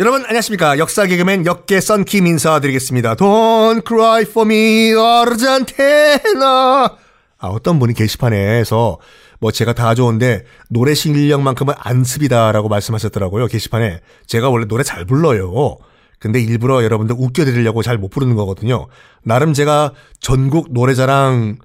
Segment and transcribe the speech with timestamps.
[0.00, 0.78] 여러분 안녕하십니까?
[0.78, 3.16] 역사 개그맨 역계 썬킴 인사드리겠습니다.
[3.16, 6.96] Don't cry for me 아르헨티나.
[7.40, 9.00] 아 어떤 분이 게시판에서
[9.40, 13.98] 뭐 제가 다 좋은데 노래 실력만큼은 안습이다라고 말씀하셨더라고요 게시판에.
[14.26, 15.78] 제가 원래 노래 잘 불러요.
[16.20, 18.86] 근데 일부러 여러분들 웃겨드리려고 잘 못 부르는 거거든요.
[19.24, 21.58] 나름 제가 전국 노래자랑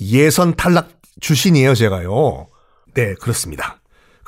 [0.00, 0.88] 예선 탈락
[1.20, 2.48] 출신이에요 제가요.
[2.94, 3.77] 네 그렇습니다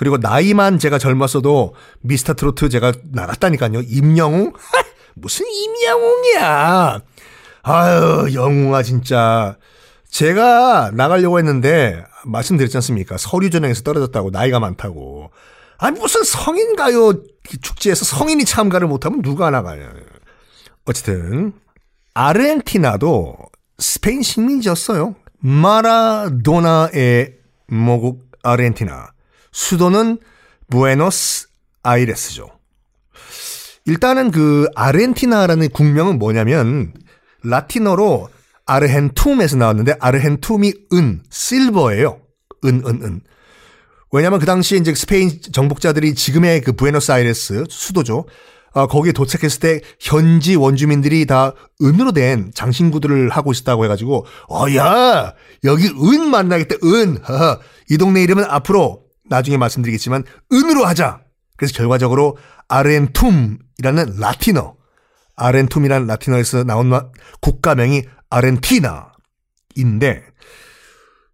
[0.01, 3.83] 그리고 나이만 제가 젊었어도 미스터 트로트 제가 나갔다니까요.
[3.87, 4.55] 임영웅?
[5.13, 7.03] 무슨 임영웅이야.
[7.65, 9.59] 아유, 영웅아 진짜.
[10.09, 13.19] 제가 나가려고 했는데 말씀드렸지 않습니까?
[13.19, 15.33] 서류 전형에서 떨어졌다고 나이가 많다고.
[15.77, 17.13] 아니 무슨 성인 가요
[17.61, 19.93] 축제에서 성인이 참가를 못하면 누가 나가냐.
[20.87, 21.53] 어쨌든
[22.15, 23.37] 아르헨티나도
[23.79, 25.15] 스페인 식민지였어요.
[25.41, 27.35] 마라도나의
[27.67, 29.11] 모국 아르헨티나.
[29.53, 30.19] 수도는
[30.71, 31.49] 부에노스
[31.83, 32.51] 아이레스죠.
[33.87, 36.93] 일단은 그 아르헨티나라는 국명은 뭐냐면
[37.43, 38.29] 라틴어로
[38.67, 42.21] 아르헨툼에서 나왔는데 아르헨툼이 은, 실버예요.
[42.65, 43.21] 은, 은, 은.
[44.13, 48.27] 왜냐면 그 당시에 이제 스페인 정복자들이 지금의 그 부에노스 아이레스 수도죠.
[48.73, 55.35] 어, 거기에 도착했을 때 현지 원주민들이 다 은으로 된 장신구들을 하고 있었다고 해가지고 어야
[55.65, 57.59] 여기 은 만나겠다 은 허허.
[57.91, 59.00] 이 동네 이름은 앞으로
[59.31, 61.23] 나중에 말씀드리겠지만 은으로 하자.
[61.57, 62.37] 그래서 결과적으로
[62.69, 64.77] 아렌툼이라는 라틴어,
[65.37, 66.93] 아렌툼이라는 라틴어에서 나온
[67.41, 69.01] 국가명이 아렌티나인데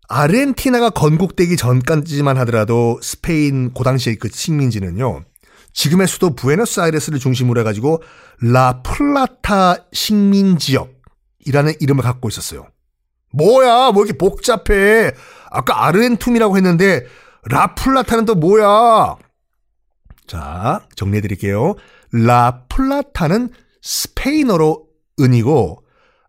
[0.08, 5.24] 아렌티나가 건국되기 전까지만 하더라도 스페인 고 당시의 그 식민지는요.
[5.72, 8.02] 지금의 수도 부에노스아이레스를 중심으로 해가지고
[8.40, 12.66] 라 플라타 식민지역이라는 이름을 갖고 있었어요.
[13.32, 15.12] 뭐야, 뭐 이렇게 복잡해.
[15.50, 17.04] 아까 argentum이라고 했는데
[17.48, 19.16] 라플라타는 또 뭐야?
[20.26, 21.74] 자, 정리해 드릴게요.
[22.12, 23.50] la plata는
[23.82, 24.86] 스페인어로
[25.20, 25.84] 은이고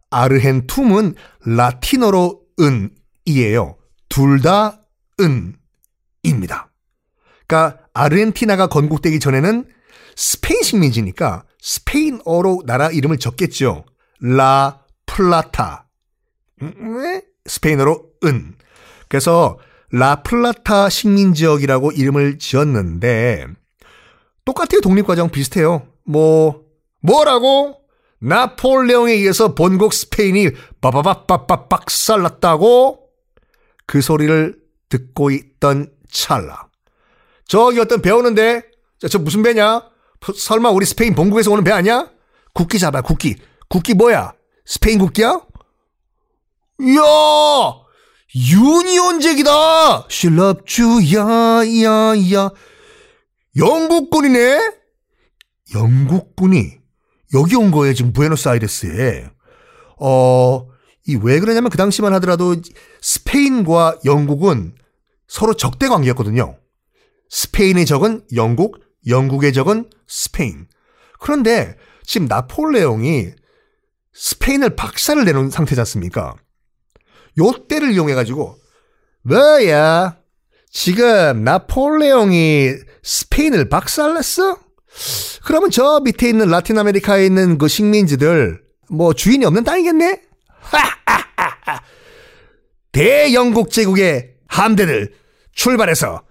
[0.10, 1.16] argentum은
[1.46, 3.78] 라틴어로 은이에요.
[4.10, 4.82] 둘 다
[5.20, 6.72] 은입니다.
[7.48, 9.66] 그러니까 아르헨티나가 건국되기 전에는
[10.16, 13.86] 스페인 식민지니까 스페인어로 나라 이름을 적겠죠.
[14.20, 15.88] 라 플라타.
[16.62, 17.22] 음, 네?
[17.46, 18.56] 스페인어로 은.
[19.10, 19.60] 그래서
[19.92, 23.48] 라플라타 식민 지역이라고 이름을 지었는데
[24.46, 24.82] 똑같아요.
[24.82, 25.88] 독립 과정 비슷해요.
[26.06, 26.64] 뭐
[27.02, 27.82] 뭐라고?
[28.20, 30.50] 나폴레옹에 의해서 본국 스페인이
[30.82, 33.10] 빠바바빠빠 박살났다고?
[33.86, 34.56] 그 소리를
[34.90, 36.68] 듣고 있던 찰나.
[37.46, 38.64] 저기 어떤 배 오는데?
[39.00, 39.84] 저, 저 무슨 배냐?
[40.36, 42.10] 설마 우리 스페인 본국에서 오는 배 아니야?
[42.54, 43.36] 국기 잡아, 국기.
[43.70, 44.34] 국기 뭐야?
[44.66, 45.42] 스페인 국기야?
[46.82, 47.02] 이야!
[48.38, 50.08] 유니온잭이다!
[50.10, 50.84] 실럽주,
[51.16, 51.26] 야,
[51.84, 52.50] 야, 야.
[53.56, 54.74] 영국군이네?
[55.74, 56.74] 영국군이
[57.34, 59.30] 여기 온 거예요, 지금 부에노스아이레스에.
[60.00, 60.68] 어,
[61.08, 62.56] 이 왜 그러냐면 그 당시만 하더라도
[63.02, 64.76] 스페인과 영국은
[65.28, 66.58] 서로 적대 관계였거든요.
[67.30, 70.68] 스페인의 적은 영국, 영국의 적은 스페인.
[71.20, 73.30] 그런데 지금 나폴레옹이
[74.14, 76.36] 스페인을 박살을 내놓은 상태지 않습니까?
[77.40, 78.58] 요 때를 이용해가지고,
[79.24, 80.18] 뭐야,
[80.72, 84.58] 지금 나폴레옹이 스페인을 박살냈어?
[85.44, 90.22] 그러면 저 밑에 있는 라틴 아메리카에 있는 그 식민지들, 뭐 주인이 없는 땅이겠네?
[92.92, 95.14] 대영국 제국의 함대들
[95.54, 96.24] 출발해서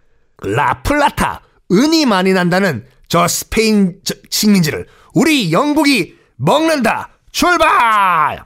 [0.42, 4.00] 라플라타, 은이 많이 난다는 저 스페인
[4.30, 7.10] 식민지를 우리 영국이 먹는다!
[7.30, 8.45] 출발!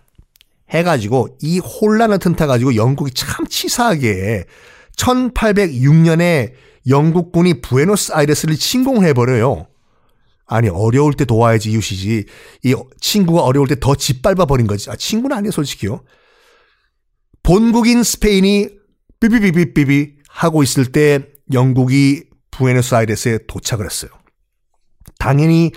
[0.71, 4.45] 해가지고 이 혼란을 틈타가지고 영국이 참 치사하게
[4.97, 6.53] 1806년에
[6.89, 9.67] 영국군이 부에노스 아이레스를 침공해버려요.
[10.47, 12.27] 아니 어려울 때 도와야지 이웃이지.
[12.65, 14.91] 이 친구가 어려울 때 더 짓밟아 버린 거지.
[14.91, 16.03] 아 친구는 아니에요 솔직히요.
[17.43, 18.69] 본국인 스페인이
[19.21, 24.11] 삐비비비비비 하고 있을 때 영국이 부에노스아이레스에 도착을 했어요.
[25.19, 25.73] 당연히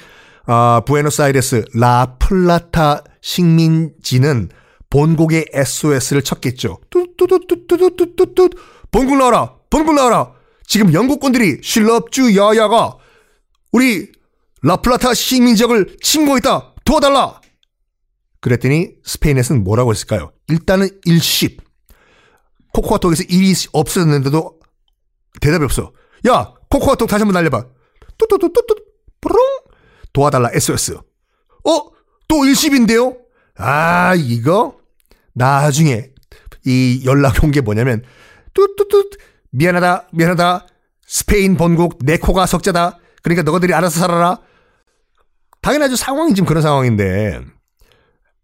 [0.47, 4.49] 어, 부에노스아이레스 라플라타 식민지는
[4.93, 6.79] 본국의 SOS를 쳤겠죠.
[6.91, 8.49] 뚜뚜뚜뚜뚜뚜뚜뚜
[8.91, 9.55] 본국 나와라!
[9.71, 10.33] 본국 나와라!
[10.67, 12.99] 지금 영국군들이 실럽주 야야가
[13.71, 14.11] 우리
[14.61, 16.75] 라플라타 식민지역을 침공했다!
[16.85, 17.41] 도와달라!
[18.39, 20.31] 그랬더니 스페인에서는 뭐라고 했을까요?
[20.47, 21.59] 일단은 일십.
[22.73, 24.59] 코코아톡에서 일이 없어졌는데도
[25.41, 25.91] 대답이 없어.
[26.27, 27.65] 야, 코코아톡 다시 한번 날려봐.
[28.19, 28.75] 뚜뚜뚜뚜뚜,
[29.21, 29.39] 뿌롱!
[30.13, 30.93] 도와달라, SOS.
[30.93, 31.89] 어?
[32.27, 33.17] 또 일십인데요?
[33.55, 34.82] 아, 이거?
[35.33, 36.09] 나중에
[36.65, 38.03] 이 연락이 온 게 뭐냐면
[38.53, 39.09] 뚜뚜뚜
[39.51, 40.67] 미안하다 미안하다
[41.05, 42.99] 스페인 본국 내 코가 석자다.
[43.21, 44.39] 그러니까 너희들이 알아서 살아라.
[45.61, 45.95] 당연하죠.
[45.95, 47.41] 상황이 지금 그런 상황인데.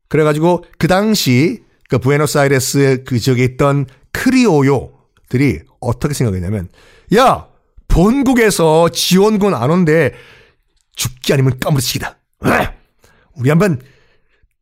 [0.07, 6.69] 그래가지고 그 당시 그 부에노스아이레스 그 지역에 있던 크리오요들이 어떻게 생각했냐면
[7.15, 7.47] 야
[7.88, 10.13] 본국에서 지원군 안 온대
[10.95, 12.18] 죽기 아니면 까무러치기다.
[13.36, 13.81] 우리 한번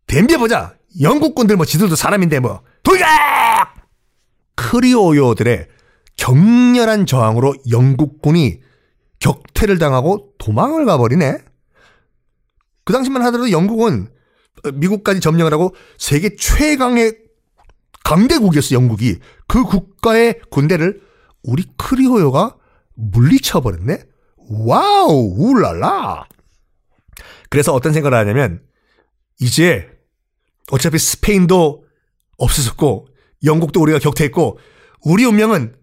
[0.08, 0.77] 덤벼보자.
[1.02, 3.08] 영국군들 뭐 지들도 사람인데 뭐 돌격!
[4.56, 5.68] 크리오요들의
[6.18, 8.60] 격렬한 저항으로 영국군이
[9.20, 11.38] 격퇴를 당하고 도망을 가버리네.
[12.84, 14.10] 그 당시만 하더라도 영국은
[14.74, 17.18] 미국까지 점령을 하고 세계 최강의
[18.04, 21.02] 강대국이었어 영국이 그 국가의 군대를
[21.44, 22.56] 우리 criollo가
[22.96, 24.00] 물리쳐 버렸네.
[24.50, 26.26] wow 울랄라.
[27.50, 28.62] 그래서 어떤 생각을 하냐면
[29.40, 29.97] 이제
[30.72, 31.84] 어차피 스페인도
[32.38, 33.08] 없어졌고
[33.44, 34.60] 영국도 우리가 격퇴했고
[35.04, 35.76] 우리 운명은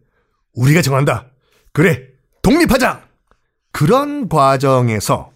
[0.54, 1.30] 우리가 정한다.
[1.72, 2.08] 그래
[2.42, 3.08] 독립하자.
[3.72, 5.32] 그런 과정에서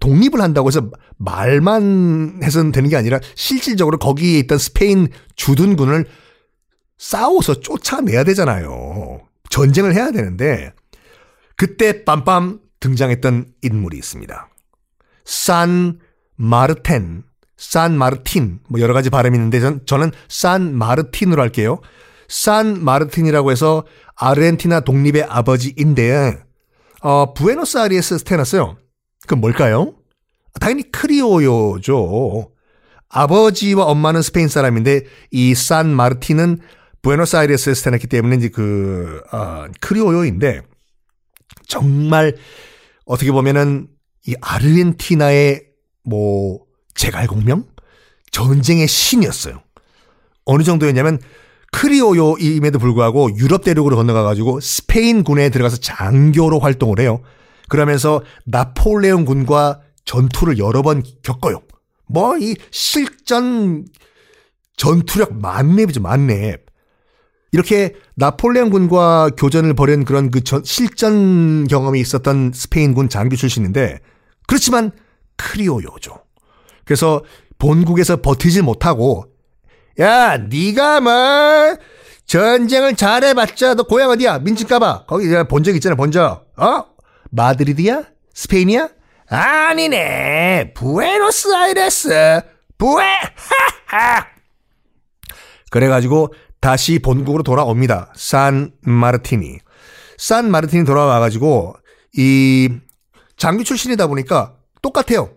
[0.00, 6.06] 독립을 한다고 해서 말만 해서는 되는 게 아니라 실질적으로 거기에 있던 스페인 주둔군을
[6.98, 9.20] 싸워서 쫓아내야 되잖아요.
[9.50, 10.72] 전쟁을 해야 되는데
[11.56, 14.48] 그때 빰빰 등장했던 인물이 있습니다.
[15.24, 15.98] 산
[16.36, 17.24] 마르텐,
[17.58, 21.80] 산 마르틴, 뭐 여러 가지 발음이 있는데 전, 저는 산 마르틴으로 할게요.
[22.28, 23.84] 산 마르틴이라고 해서
[24.16, 26.38] 아르헨티나 독립의 아버지인데,
[27.02, 28.76] 어, 부에노스아리에스 태어났어요.
[29.26, 29.94] 그럼 뭘까요?
[30.60, 32.50] 당연히 크리오요죠.
[33.10, 36.60] 아버지와 엄마는 스페인 사람인데 이 산 마르틴은
[37.02, 40.62] 부에노스아이레스에서 태어났기 때문에 이제 그 어, 크리오요인데
[41.66, 42.36] 정말
[43.04, 43.88] 어떻게 보면은
[44.26, 45.64] 이 아르헨티나의
[46.04, 46.67] 뭐
[46.98, 47.64] 제갈공명
[48.32, 49.62] 전쟁의 신이었어요.
[50.44, 51.18] 어느 정도였냐면
[51.72, 57.20] 크리오요임에도 불구하고 유럽 대륙으로 건너가 가지고 스페인 군에 들어가서 장교로 활동을 해요.
[57.68, 61.62] 그러면서 나폴레옹 군과 전투를 여러 번 겪어요.
[62.06, 63.86] 뭐 이 실전
[64.76, 66.64] 전투력 만렙이죠, 만렙.
[67.52, 74.00] 이렇게 나폴레옹 군과 교전을 벌인 그런 그 전, 실전 경험이 있었던 스페인 군 장교 출신인데
[74.46, 74.90] 그렇지만
[75.36, 76.27] 크리오요죠.
[76.88, 77.22] 그래서
[77.58, 79.26] 본국에서 버티지 못하고
[80.00, 81.12] 야, 네가 뭐
[82.24, 84.38] 전쟁을 잘해봤자 너 고향 어디야?
[84.38, 86.46] 민증까봐 거기 본적 있잖아, 본 적.
[86.56, 86.84] 어?
[87.30, 88.04] 마드리드야?
[88.32, 88.88] 스페인이야?
[89.28, 90.72] 아니네.
[90.72, 92.40] 부에노스아이레스.
[92.78, 93.04] 부에
[93.90, 94.26] 하하.
[95.70, 98.12] 그래가지고 다시 본국으로 돌아옵니다.
[98.16, 99.58] 산 마르티니.
[100.16, 101.74] 산 마르티니 돌아와가지고
[102.16, 102.70] 이
[103.36, 105.30] 장교 출신이다 보니까 똑같아요.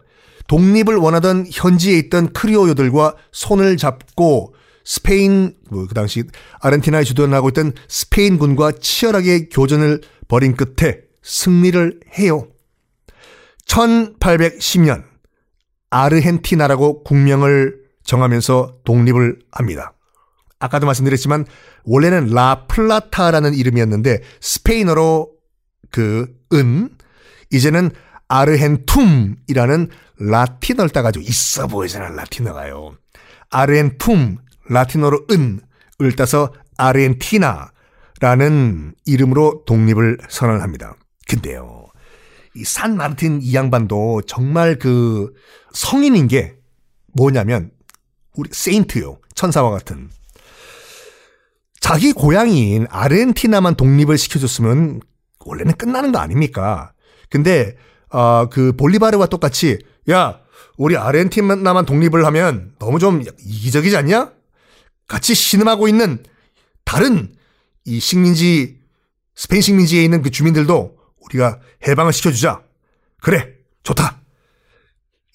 [0.51, 4.53] 독립을 원하던 현지에 있던 크리오요들과 손을 잡고
[4.83, 6.25] 스페인 뭐그 당시
[6.59, 12.49] 아르헨티나에 주둔하고 있던 스페인군과 치열하게 교전을 벌인 끝에 승리를 해요.
[13.65, 15.05] 1810년
[15.89, 19.93] 아르헨티나라고 국명을 정하면서 독립을 합니다.
[20.59, 21.45] 아까도 말씀드렸지만
[21.85, 25.31] 원래는 라플라타라는 이름이었는데 스페인어로
[25.91, 26.89] 그 은
[27.51, 27.91] 이제는
[28.31, 29.89] 아르헨툼이라는
[30.19, 32.95] 라틴어를 따가지고 있어 보이잖아 라틴어가요.
[33.49, 34.37] 아르헨툼
[34.69, 40.95] 라틴어로 은을 따서 아르헨티나라는 이름으로 독립을 선언합니다.
[41.27, 41.87] 근데요.
[42.55, 45.33] 이 산 마르틴 이 양반도 정말 그
[45.73, 46.55] 성인인 게
[47.13, 47.71] 뭐냐면
[48.35, 49.19] 우리 세인트요.
[49.35, 50.09] 천사와 같은
[51.81, 55.01] 자기 고향인 아르헨티나만 독립을 시켜줬으면
[55.39, 56.93] 원래는 끝나는 거 아닙니까?
[57.29, 57.75] 근데
[58.11, 60.39] 어, 그 볼리바르와 똑같이 야
[60.77, 64.31] 우리 아르헨티나만 독립을 하면 너무 좀 이기적이지 않냐?
[65.07, 66.23] 같이 신음하고 있는
[66.85, 67.33] 다른
[67.85, 68.79] 이 식민지
[69.35, 72.61] 스페인 식민지에 있는 그 주민들도 우리가 해방을 시켜주자.
[73.21, 73.53] 그래
[73.83, 74.21] 좋다.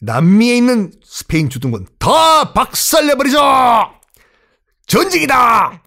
[0.00, 3.38] 남미에 있는 스페인 주둔군 다 박살내버리죠.
[4.86, 5.82] 전쟁이다.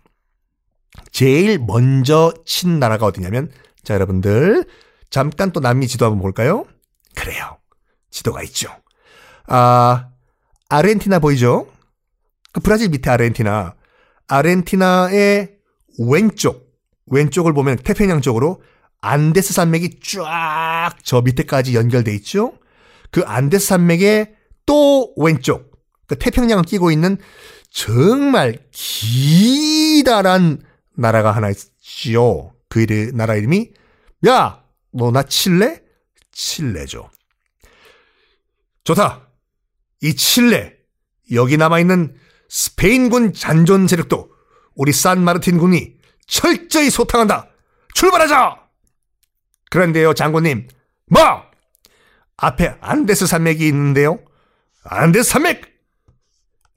[1.11, 3.51] 제일 먼저 친 나라가 어디냐면
[3.83, 4.65] 자 여러분들
[5.09, 6.65] 잠깐 또 남미 지도 한번 볼까요?
[7.29, 7.57] 그래요.
[8.09, 8.69] 지도가 있죠.
[9.45, 10.09] 아
[10.69, 11.71] 아르헨티나 보이죠?
[12.51, 13.75] 그 브라질 밑에 아르헨티나.
[14.27, 15.57] 아르헨티나의
[15.99, 16.69] 왼쪽
[17.05, 18.63] 왼쪽을 보면 태평양 쪽으로
[19.01, 22.53] 안데스 산맥이 쫙 저 밑에까지 연결돼 있죠.
[23.11, 25.71] 그 안데스 산맥의 또 왼쪽
[26.07, 27.17] 그 태평양을 끼고 있는
[27.71, 30.61] 정말 기다란
[30.95, 32.53] 나라가 하나 있지요.
[32.69, 33.71] 그 나라 이름이
[34.27, 35.81] 야, 너 나 칠레?
[36.31, 37.09] 칠레죠.
[38.89, 39.29] 좋다.
[40.01, 40.75] 이 칠레
[41.33, 42.15] 여기 남아 있는
[42.49, 44.31] 스페인군 잔존 세력도
[44.75, 47.49] 우리 산마르틴 군이 철저히 소탕한다.
[47.93, 48.67] 출발하자.
[49.69, 50.67] 그런데요, 장군님.
[51.07, 51.21] 뭐?
[52.37, 54.19] 앞에 안데스 산맥이 있는데요.
[54.83, 55.67] 안데스 산맥!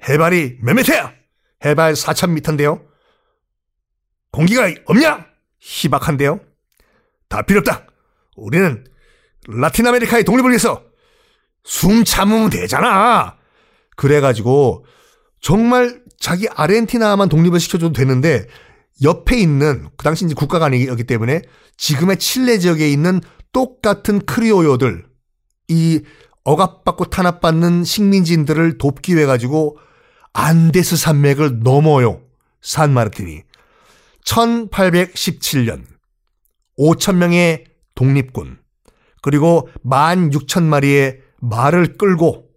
[0.07, 1.15] 해발이 몇 미터야?
[1.65, 2.85] 해발 4,000미터인데요.
[4.33, 5.27] 공기가 없냐?
[5.61, 6.41] 희박한데요.
[7.29, 7.87] 다 필요 없다.
[8.37, 8.85] 우리는
[9.49, 10.92] 라틴 아메리카의 독립을 위해서
[11.65, 13.37] 숨 참으면 되잖아.
[13.97, 14.85] 그래가지고
[15.41, 18.47] 정말 자기 아르헨티나만 독립을 시켜줘도 되는데
[19.03, 21.43] 옆에 있는 그 당시 이제 국가가 아니었기 때문에
[21.77, 23.21] 지금의 칠레 지역에 있는
[23.53, 25.05] 똑같은 크리오요들
[25.69, 26.03] 이
[26.45, 29.79] 억압받고 탄압받는 식민지인들을 돕기 위해 가지고
[30.33, 32.23] 안데스 산맥을 넘어요.
[32.63, 33.43] 산마르틴이
[34.25, 35.85] 1817년
[36.79, 37.65] 5천 명의
[37.95, 38.59] 독립군
[39.21, 42.49] 그리고 1만 6천 마리의 말을 끌고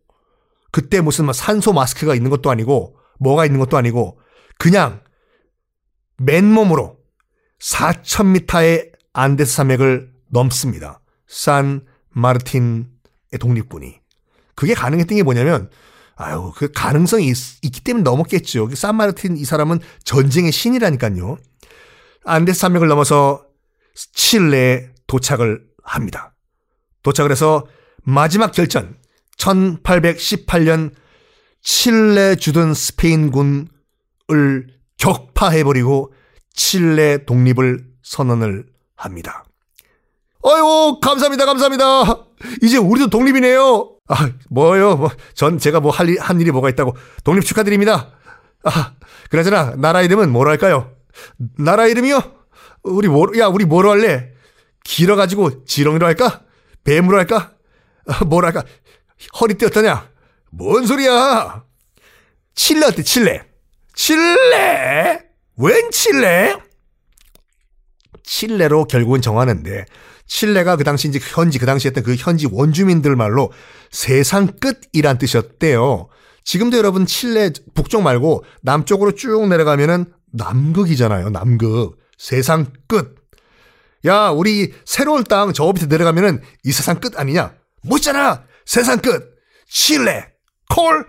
[0.71, 4.19] 그때 무슨 산소 마스크가 있는 것도 아니고 뭐가 있는 것도 아니고
[4.57, 5.01] 그냥
[6.17, 6.97] 맨몸으로
[7.59, 11.01] 4,000m의 안데스 산맥을 넘습니다.
[11.27, 12.85] 산 마르틴의
[13.39, 13.99] 독립군이.
[14.53, 15.69] 그게 가능했던 게 뭐냐면
[16.15, 18.67] 아유, 그 가능성이 있, 기 때문에 넘었겠죠.
[18.67, 21.37] 그산 마르틴 이 사람은 전쟁의 신이라니까요.
[22.23, 23.45] 안데스 산맥을 넘어서
[23.95, 26.35] 칠레에 도착을 합니다.
[27.03, 27.65] 도착을 해서
[28.05, 28.97] 마지막 결전
[29.37, 30.91] 1818년
[31.61, 33.67] 칠레 주둔 스페인군을
[34.97, 36.13] 격파해버리고
[36.53, 39.43] 칠레 독립을 선언을 합니다.
[40.45, 42.27] 어유 감사합니다, 감사합니다.
[42.61, 43.91] 이제 우리도 독립이네요.
[44.07, 44.95] 아, 뭐요?
[44.97, 46.95] 뭐, 전 제가 뭐 할, 한 일이 뭐가 있다고.
[47.23, 48.11] 독립 축하드립니다.
[48.63, 48.93] 아,
[49.31, 50.91] 그나저나, 나라 이름은 뭐로 할까요?
[51.57, 52.21] 나라 이름이요?
[52.83, 54.29] 우리 뭐, 야, 우리 뭐로 할래?
[54.83, 56.43] 길어가지고 지렁이로 할까?
[56.83, 57.54] 뱀으로 할까?
[58.07, 58.63] 아, 뭐로 할까?
[59.39, 60.09] 허리띠 어떠냐?
[60.51, 61.63] 뭔 소리야?
[62.53, 63.43] 칠레 어때, 칠레?
[63.95, 65.23] 칠레?
[65.57, 66.57] 웬 칠레?
[68.23, 69.85] 칠레로 결국은 정하는데
[70.27, 73.51] 칠레가 그 당시 이제 현지 그 당시 했던 그 현지 원주민들 말로
[73.91, 76.09] 세상 끝이란 뜻이었대요.
[76.43, 81.29] 지금도 여러분 칠레 북쪽 말고 남쪽으로 쭉 내려가면은 남극이잖아요.
[81.29, 81.97] 남극.
[82.17, 83.15] 세상 끝.
[84.05, 87.53] 야, 우리 새로운 땅 저 밑에 내려가면은 이 세상 끝 아니냐?
[87.85, 88.43] 못잖아.
[88.65, 89.35] 세상 끝.
[89.67, 90.27] 칠레.
[90.73, 91.07] 콜.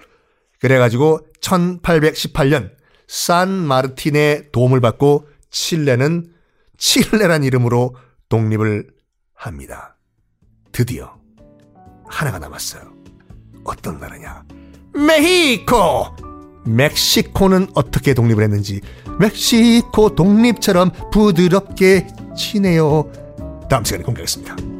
[0.60, 2.70] 그래가지고 1818년
[3.08, 6.32] 산 마르틴의 도움을 받고 칠레는
[6.78, 7.94] 칠레란 이름으로
[8.28, 8.88] 독립을
[9.34, 9.96] 합니다.
[10.72, 11.16] 드디어
[12.08, 12.92] 하나가 남았어요.
[13.64, 14.44] 어떤 나라냐?
[14.94, 16.06] 메히코!
[16.64, 18.80] 멕시코는 어떻게 독립을 했는지
[19.20, 23.10] 멕시코 독립처럼 부드럽게 치네요.
[23.70, 24.75] 다음 시간에 공개하겠습니다.